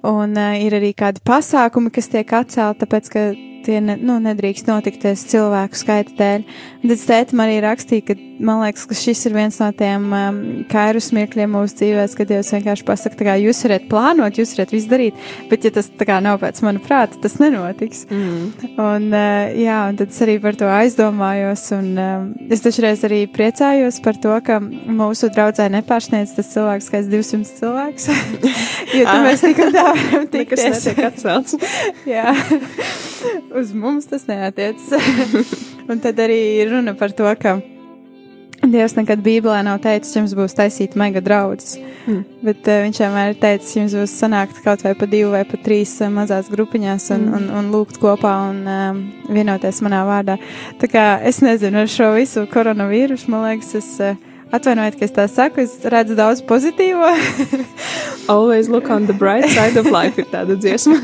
[0.07, 3.25] un uh, ir arī kādi pasākumi, kas tiek atcelti, tāpēc, ka
[3.65, 6.47] tie ne, nu, nedrīkst notikties cilvēku skaita dēļ.
[6.85, 10.41] Tad tētim arī rakstīja, ka man liekas, ka šis ir viens no tiem um,
[10.71, 14.75] kairus mirkļiem mūsu dzīvēs, kad Dievs vienkārši pasaka, tā kā jūs varat plānot, jūs varat
[14.75, 18.05] visu darīt, bet ja tas tā kā nav pēc mana prāta, tas nenotiks.
[18.11, 18.75] Mm.
[18.75, 23.25] Un, uh, jā, un tad es arī par to aizdomājos, un um, es dažreiz arī
[23.31, 28.11] priecājos par to, ka mūsu draudzē nepārsniedz tas cilvēks, kā 200 cilvēks,
[28.99, 30.65] jo tad mēs tik un tā varam tikties.
[30.65, 31.57] Nekas netiek atcelts.
[32.15, 32.35] jā,
[33.61, 34.83] uz mums tas neatiec.
[35.91, 37.59] un tad arī runa par to, ka
[38.65, 41.75] Dievs nekad Bībelē nav teicis, jums būs taisīt mega draudzes.
[42.07, 42.23] Mm.
[42.47, 45.59] Bet uh, viņš vienmēr ir teicis, jums būs sanākt kaut vai pa divu vai pa
[45.61, 47.35] trīs uh, mazās grupiņās un, mm.
[47.37, 50.39] un, un lūgt kopā un um, vienoties manā vārdā.
[50.81, 53.91] Tā kā es nezinu, ar šo visu koronavīrusu, man liekas, es.
[54.01, 57.09] Uh, Atvainojiet, ka es tā saku, es redzu daudz pozitīvo.
[58.33, 60.99] Always look on the bright side of life ir tāda dziesma.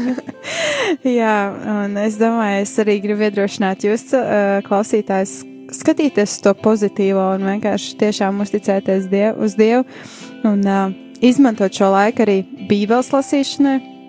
[1.20, 1.36] Jā,
[1.84, 5.41] un es domāju, es arī gribu iedrošināt jūs, uh, klausītājs,
[5.80, 9.86] skatīties to pozitīvo un vienkārši tiešām uzticēties diev, uz Dievu
[10.49, 10.91] un uh,
[11.24, 13.99] izmantot šo laiku arī Bībeles lasīšanai.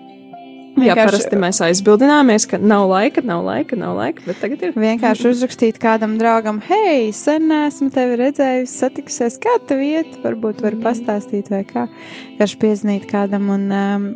[0.80, 4.76] Jā, parasti mēs aizbildināmies, ka nav laika, nav laika, nav laika, bet tagad ir.
[4.78, 10.78] Vienkārši uzrakstīt kādam draugam, hei, sen esmu tevi redzējusi, satikusies, kā tu vieti, varbūt var
[10.82, 11.84] pastāstīt vai kā.
[12.32, 14.06] Vienkārši piezīmēt kādam un um,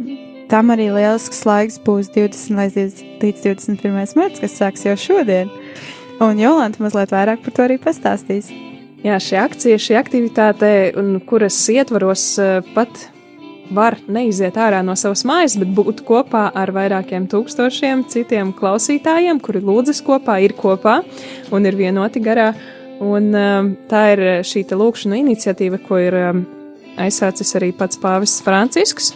[0.51, 4.17] tam arī lielisks laiks būs 20 līdz 21.
[4.17, 5.53] mārts, kas sāks jau šodien.
[6.25, 8.49] Un Jolanta mazliet vairāk par to arī pastāstīs.
[9.05, 13.11] Jā, šī akcija, šī aktivitāte, un kuras ietvaros eh, pat
[13.71, 19.63] var neiziet ārā no savas mājas, bet būt kopā ar vairākiem tūkstošiem citiem klausītājiem, kuri
[19.65, 21.01] lūdzas kopā, ir kopā
[21.53, 22.53] un ir vienoti garā.
[23.01, 26.33] Un, eh, tā ir šī lūkšana iniciatīva, ko ir eh,
[26.97, 29.13] aizsācis arī pats Pāvests Francisks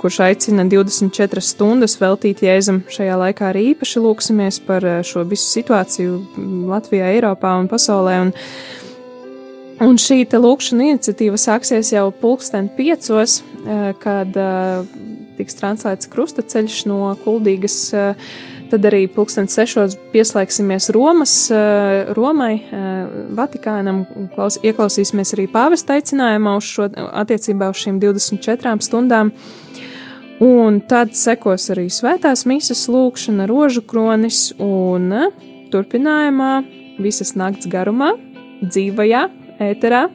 [0.00, 2.80] kurš aicina 24 stundas veltīt Jēzum.
[2.88, 6.14] Šajā laikā arī īpaši lūksimies par eh, šo visu situāciju
[6.70, 8.16] Latvijā, Eiropā un pasaulē.
[8.24, 8.32] Un,
[9.84, 14.84] un šī lūkšana iniciatīva sāksies jau pulksten piecos, eh, kad eh,
[15.40, 17.78] tiks translēts krustaceļš no Kuldīgas.
[18.70, 21.32] Tad arī pulksten sešos pieslēgsimies Romas,
[22.14, 22.60] Romai,
[23.34, 24.04] Vatikānam,
[24.36, 29.32] klaus, ieklausīsimies arī pāvesta aicinājumā uz šo attiecībā uz šīm 24 stundām.
[30.40, 35.26] Un tad sekos arī svētās misijas lūkšana, rožu kronis un eh,
[35.68, 36.52] turpinājumā
[36.96, 38.14] visas nakts garumā,
[38.64, 39.26] dzīvajā,
[39.60, 40.06] ēterā,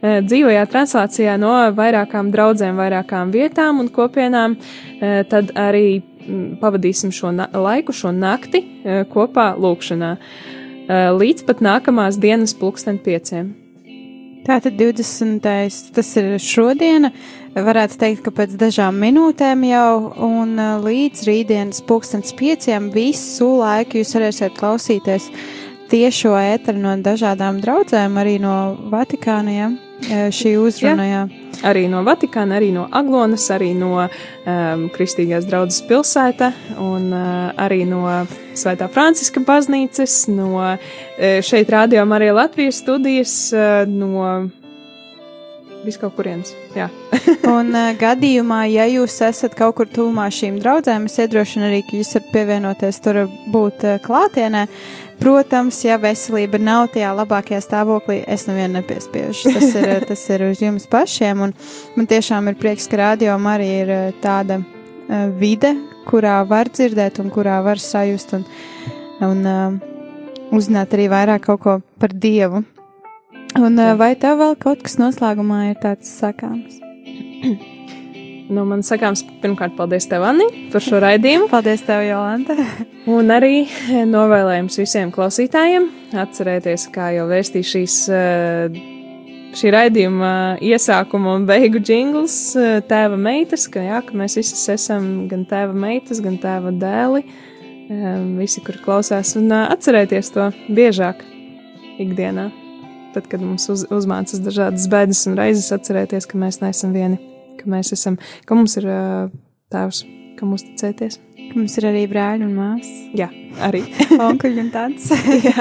[0.00, 4.56] dzīvajā translācijā no vairākām draudzēm, vairākām vietām un kopienām,
[5.32, 6.00] tad arī
[6.60, 8.62] pavadīsim šo laiku, šo nakti
[9.12, 10.14] kopā lūkšanā,
[11.20, 13.52] līdz pat nākamās dienas pulksten pieciem.
[14.40, 15.44] Tātad 20.
[15.94, 17.10] tas ir šodiena,
[17.52, 24.00] varētu teikt, ka pēc dažām minūtēm jau, un uh, līdz rītdienas pulkstens pieciem visu laiku
[24.00, 25.28] jūs varēsiet klausīties
[25.90, 28.56] tiešo ēteru no dažādām draudzēm, arī no
[28.92, 29.78] Vatikāniem
[30.32, 31.06] šī uzruna.
[31.06, 31.22] Jā.
[31.66, 37.82] Arī no Vatikāna, arī no Aglonas, arī no um, Kristīgās draudzes pilsēta un uh, arī
[37.88, 38.06] no
[38.56, 40.78] Svētā Franciska baznīcas, no uh,
[41.44, 44.48] šeit rādījām arī Latvijas studijas, uh, no
[45.84, 46.54] viskaut kurienes.
[47.56, 51.96] un uh, gadījumā, ja jūs esat kaut kur tuvumā šīm draudzēm, es iedrošinu arī, ka
[52.00, 53.22] jūs varat pievienoties tur
[53.52, 54.66] būt uh, klātienē.
[55.20, 59.52] Protams, ja veselība nav tajā labākajā stāvoklī, es nevienu nepiespiežu.
[59.52, 61.52] Tas ir, tas ir uz jums pašiem, un
[61.96, 65.74] man tiešām ir prieks, ka radio arī ir eh, tāda uh, vide,
[66.08, 68.46] kurā var dzirdēt un kurā var sajust un,
[69.26, 69.76] un uh,
[70.56, 72.64] uzzināt arī vairāk kaut ko par Dievu.
[73.60, 76.80] Un uh, vai tev vēl kaut kas noslēgumā ir tāds sakāms?
[78.50, 81.46] Nu, man sakāms, pirmkārt, paldies tev, Anni, par šo raidījumu.
[81.52, 82.56] paldies tev, Jolanta.
[83.18, 83.68] un arī
[84.10, 85.86] novēlējums visiem klausītājiem
[86.18, 88.80] atcerēties, kā jau vēstīja šīs, eh,
[89.54, 90.32] šī raidījuma
[90.66, 95.76] iesākuma un beigu jingls eh, tēva meitas, ka, jā, ka mēs visi esam gan tēva
[95.86, 98.10] meitas, gan tēva dēli, eh,
[98.42, 101.22] visi, kur klausās, un atcerēties to biežāk
[102.02, 102.50] ikdienā.
[103.14, 107.29] Tad, kad mums uz, uzmācas dažādas bēdas un raizes, atcerēties, ka mēs neesam vieni
[107.60, 109.32] ka mēs esam, ka mums ir uh,
[109.72, 110.04] tēvs,
[110.38, 111.20] kam uzticēties.
[111.50, 112.90] Mums ir arī brāļi un māsas.
[113.16, 113.26] Jā,
[113.66, 113.82] arī
[114.28, 115.08] onkuļi un tāds.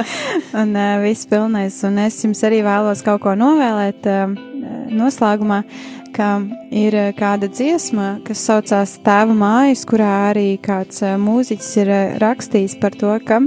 [0.61, 1.79] un uh, viss pilnais.
[1.87, 4.35] Un es jums arī vēlos kaut ko novēlēt uh,
[4.93, 5.63] noslēgumā,
[6.15, 6.29] ka
[6.69, 12.05] ir uh, kāda dziesma, kas saucās Tēva mājas, kurā arī kāds uh, mūziķis ir uh,
[12.21, 13.41] rakstījis par to, ka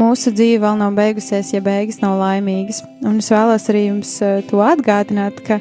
[0.00, 2.82] mūsu dzīve vēl nav beigusies, ja beigas nav laimīgas.
[3.06, 5.60] Un es vēlos arī jums uh, to atgādināt, ka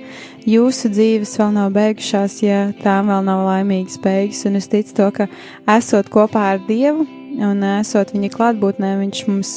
[0.50, 4.46] jūsu dzīves vēl nav beigušās, ja tām vēl nav laimīgas beigas.
[4.50, 5.30] Un es ticu to, ka
[5.78, 7.08] esot kopā ar Dievu
[7.50, 9.56] un esot viņa klātbūtnē, viņš mums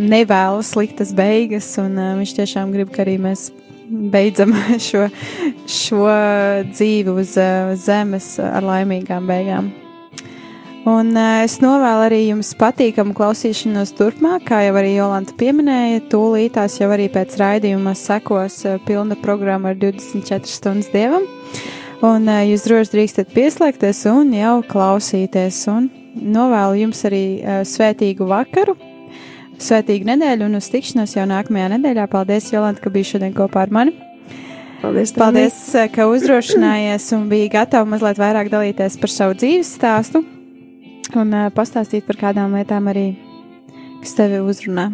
[0.00, 3.50] nevēlas sliktas beigas, un viņš tiešām grib, ka arī mēs
[4.12, 4.54] beidzam
[4.88, 5.06] šo,
[5.68, 6.08] šo
[6.72, 7.36] dzīvi uz
[7.84, 9.72] zemes ar laimīgām beigām.
[10.82, 16.00] Un uh, es novēlu arī jums patīkamu klausīšanos turpmāk, kā jau arī Jolanta pieminēja.
[16.10, 21.28] Tūlītās jau arī pēc raidījuma sekos uh, pilna programma ar 24 stundas dievam.
[22.02, 25.60] Un uh, jūs droši drīkstat pieslēgties un jau klausīties.
[25.70, 25.86] Un
[26.18, 27.22] novēlu jums arī
[27.62, 28.74] svētīgu vakaru,
[29.62, 32.10] svētīgu nedēļu un uz tikšanos jau nākamajā nedēļā.
[32.10, 33.94] Paldies, Jolanta, ka biji šodien kopā ar mani.
[34.82, 35.64] Paldies, Paldies,
[35.94, 40.26] ka uzdrošinājies un biji gatava mazliet vairāk dalīties par savu dzīves stāstu
[41.18, 43.06] un uh, pastāstīt par kādām lietām arī,
[44.02, 44.90] kas tevi uzrunā.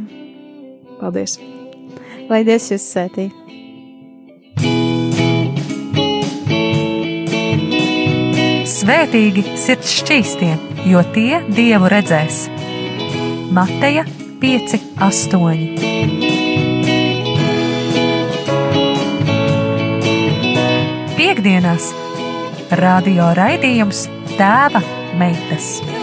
[0.98, 1.38] Paldies!
[2.28, 3.28] Lai Dievs jūs svētī!
[8.68, 10.52] Svētīgi sirds šķīstie,
[10.88, 12.46] jo tie dievu redzēs.
[13.56, 14.04] Mateja
[14.40, 16.18] 5, 8.
[21.18, 21.90] Piektdienās
[22.80, 24.06] radio raidījums
[24.36, 24.84] Tēva
[25.18, 25.97] meitas.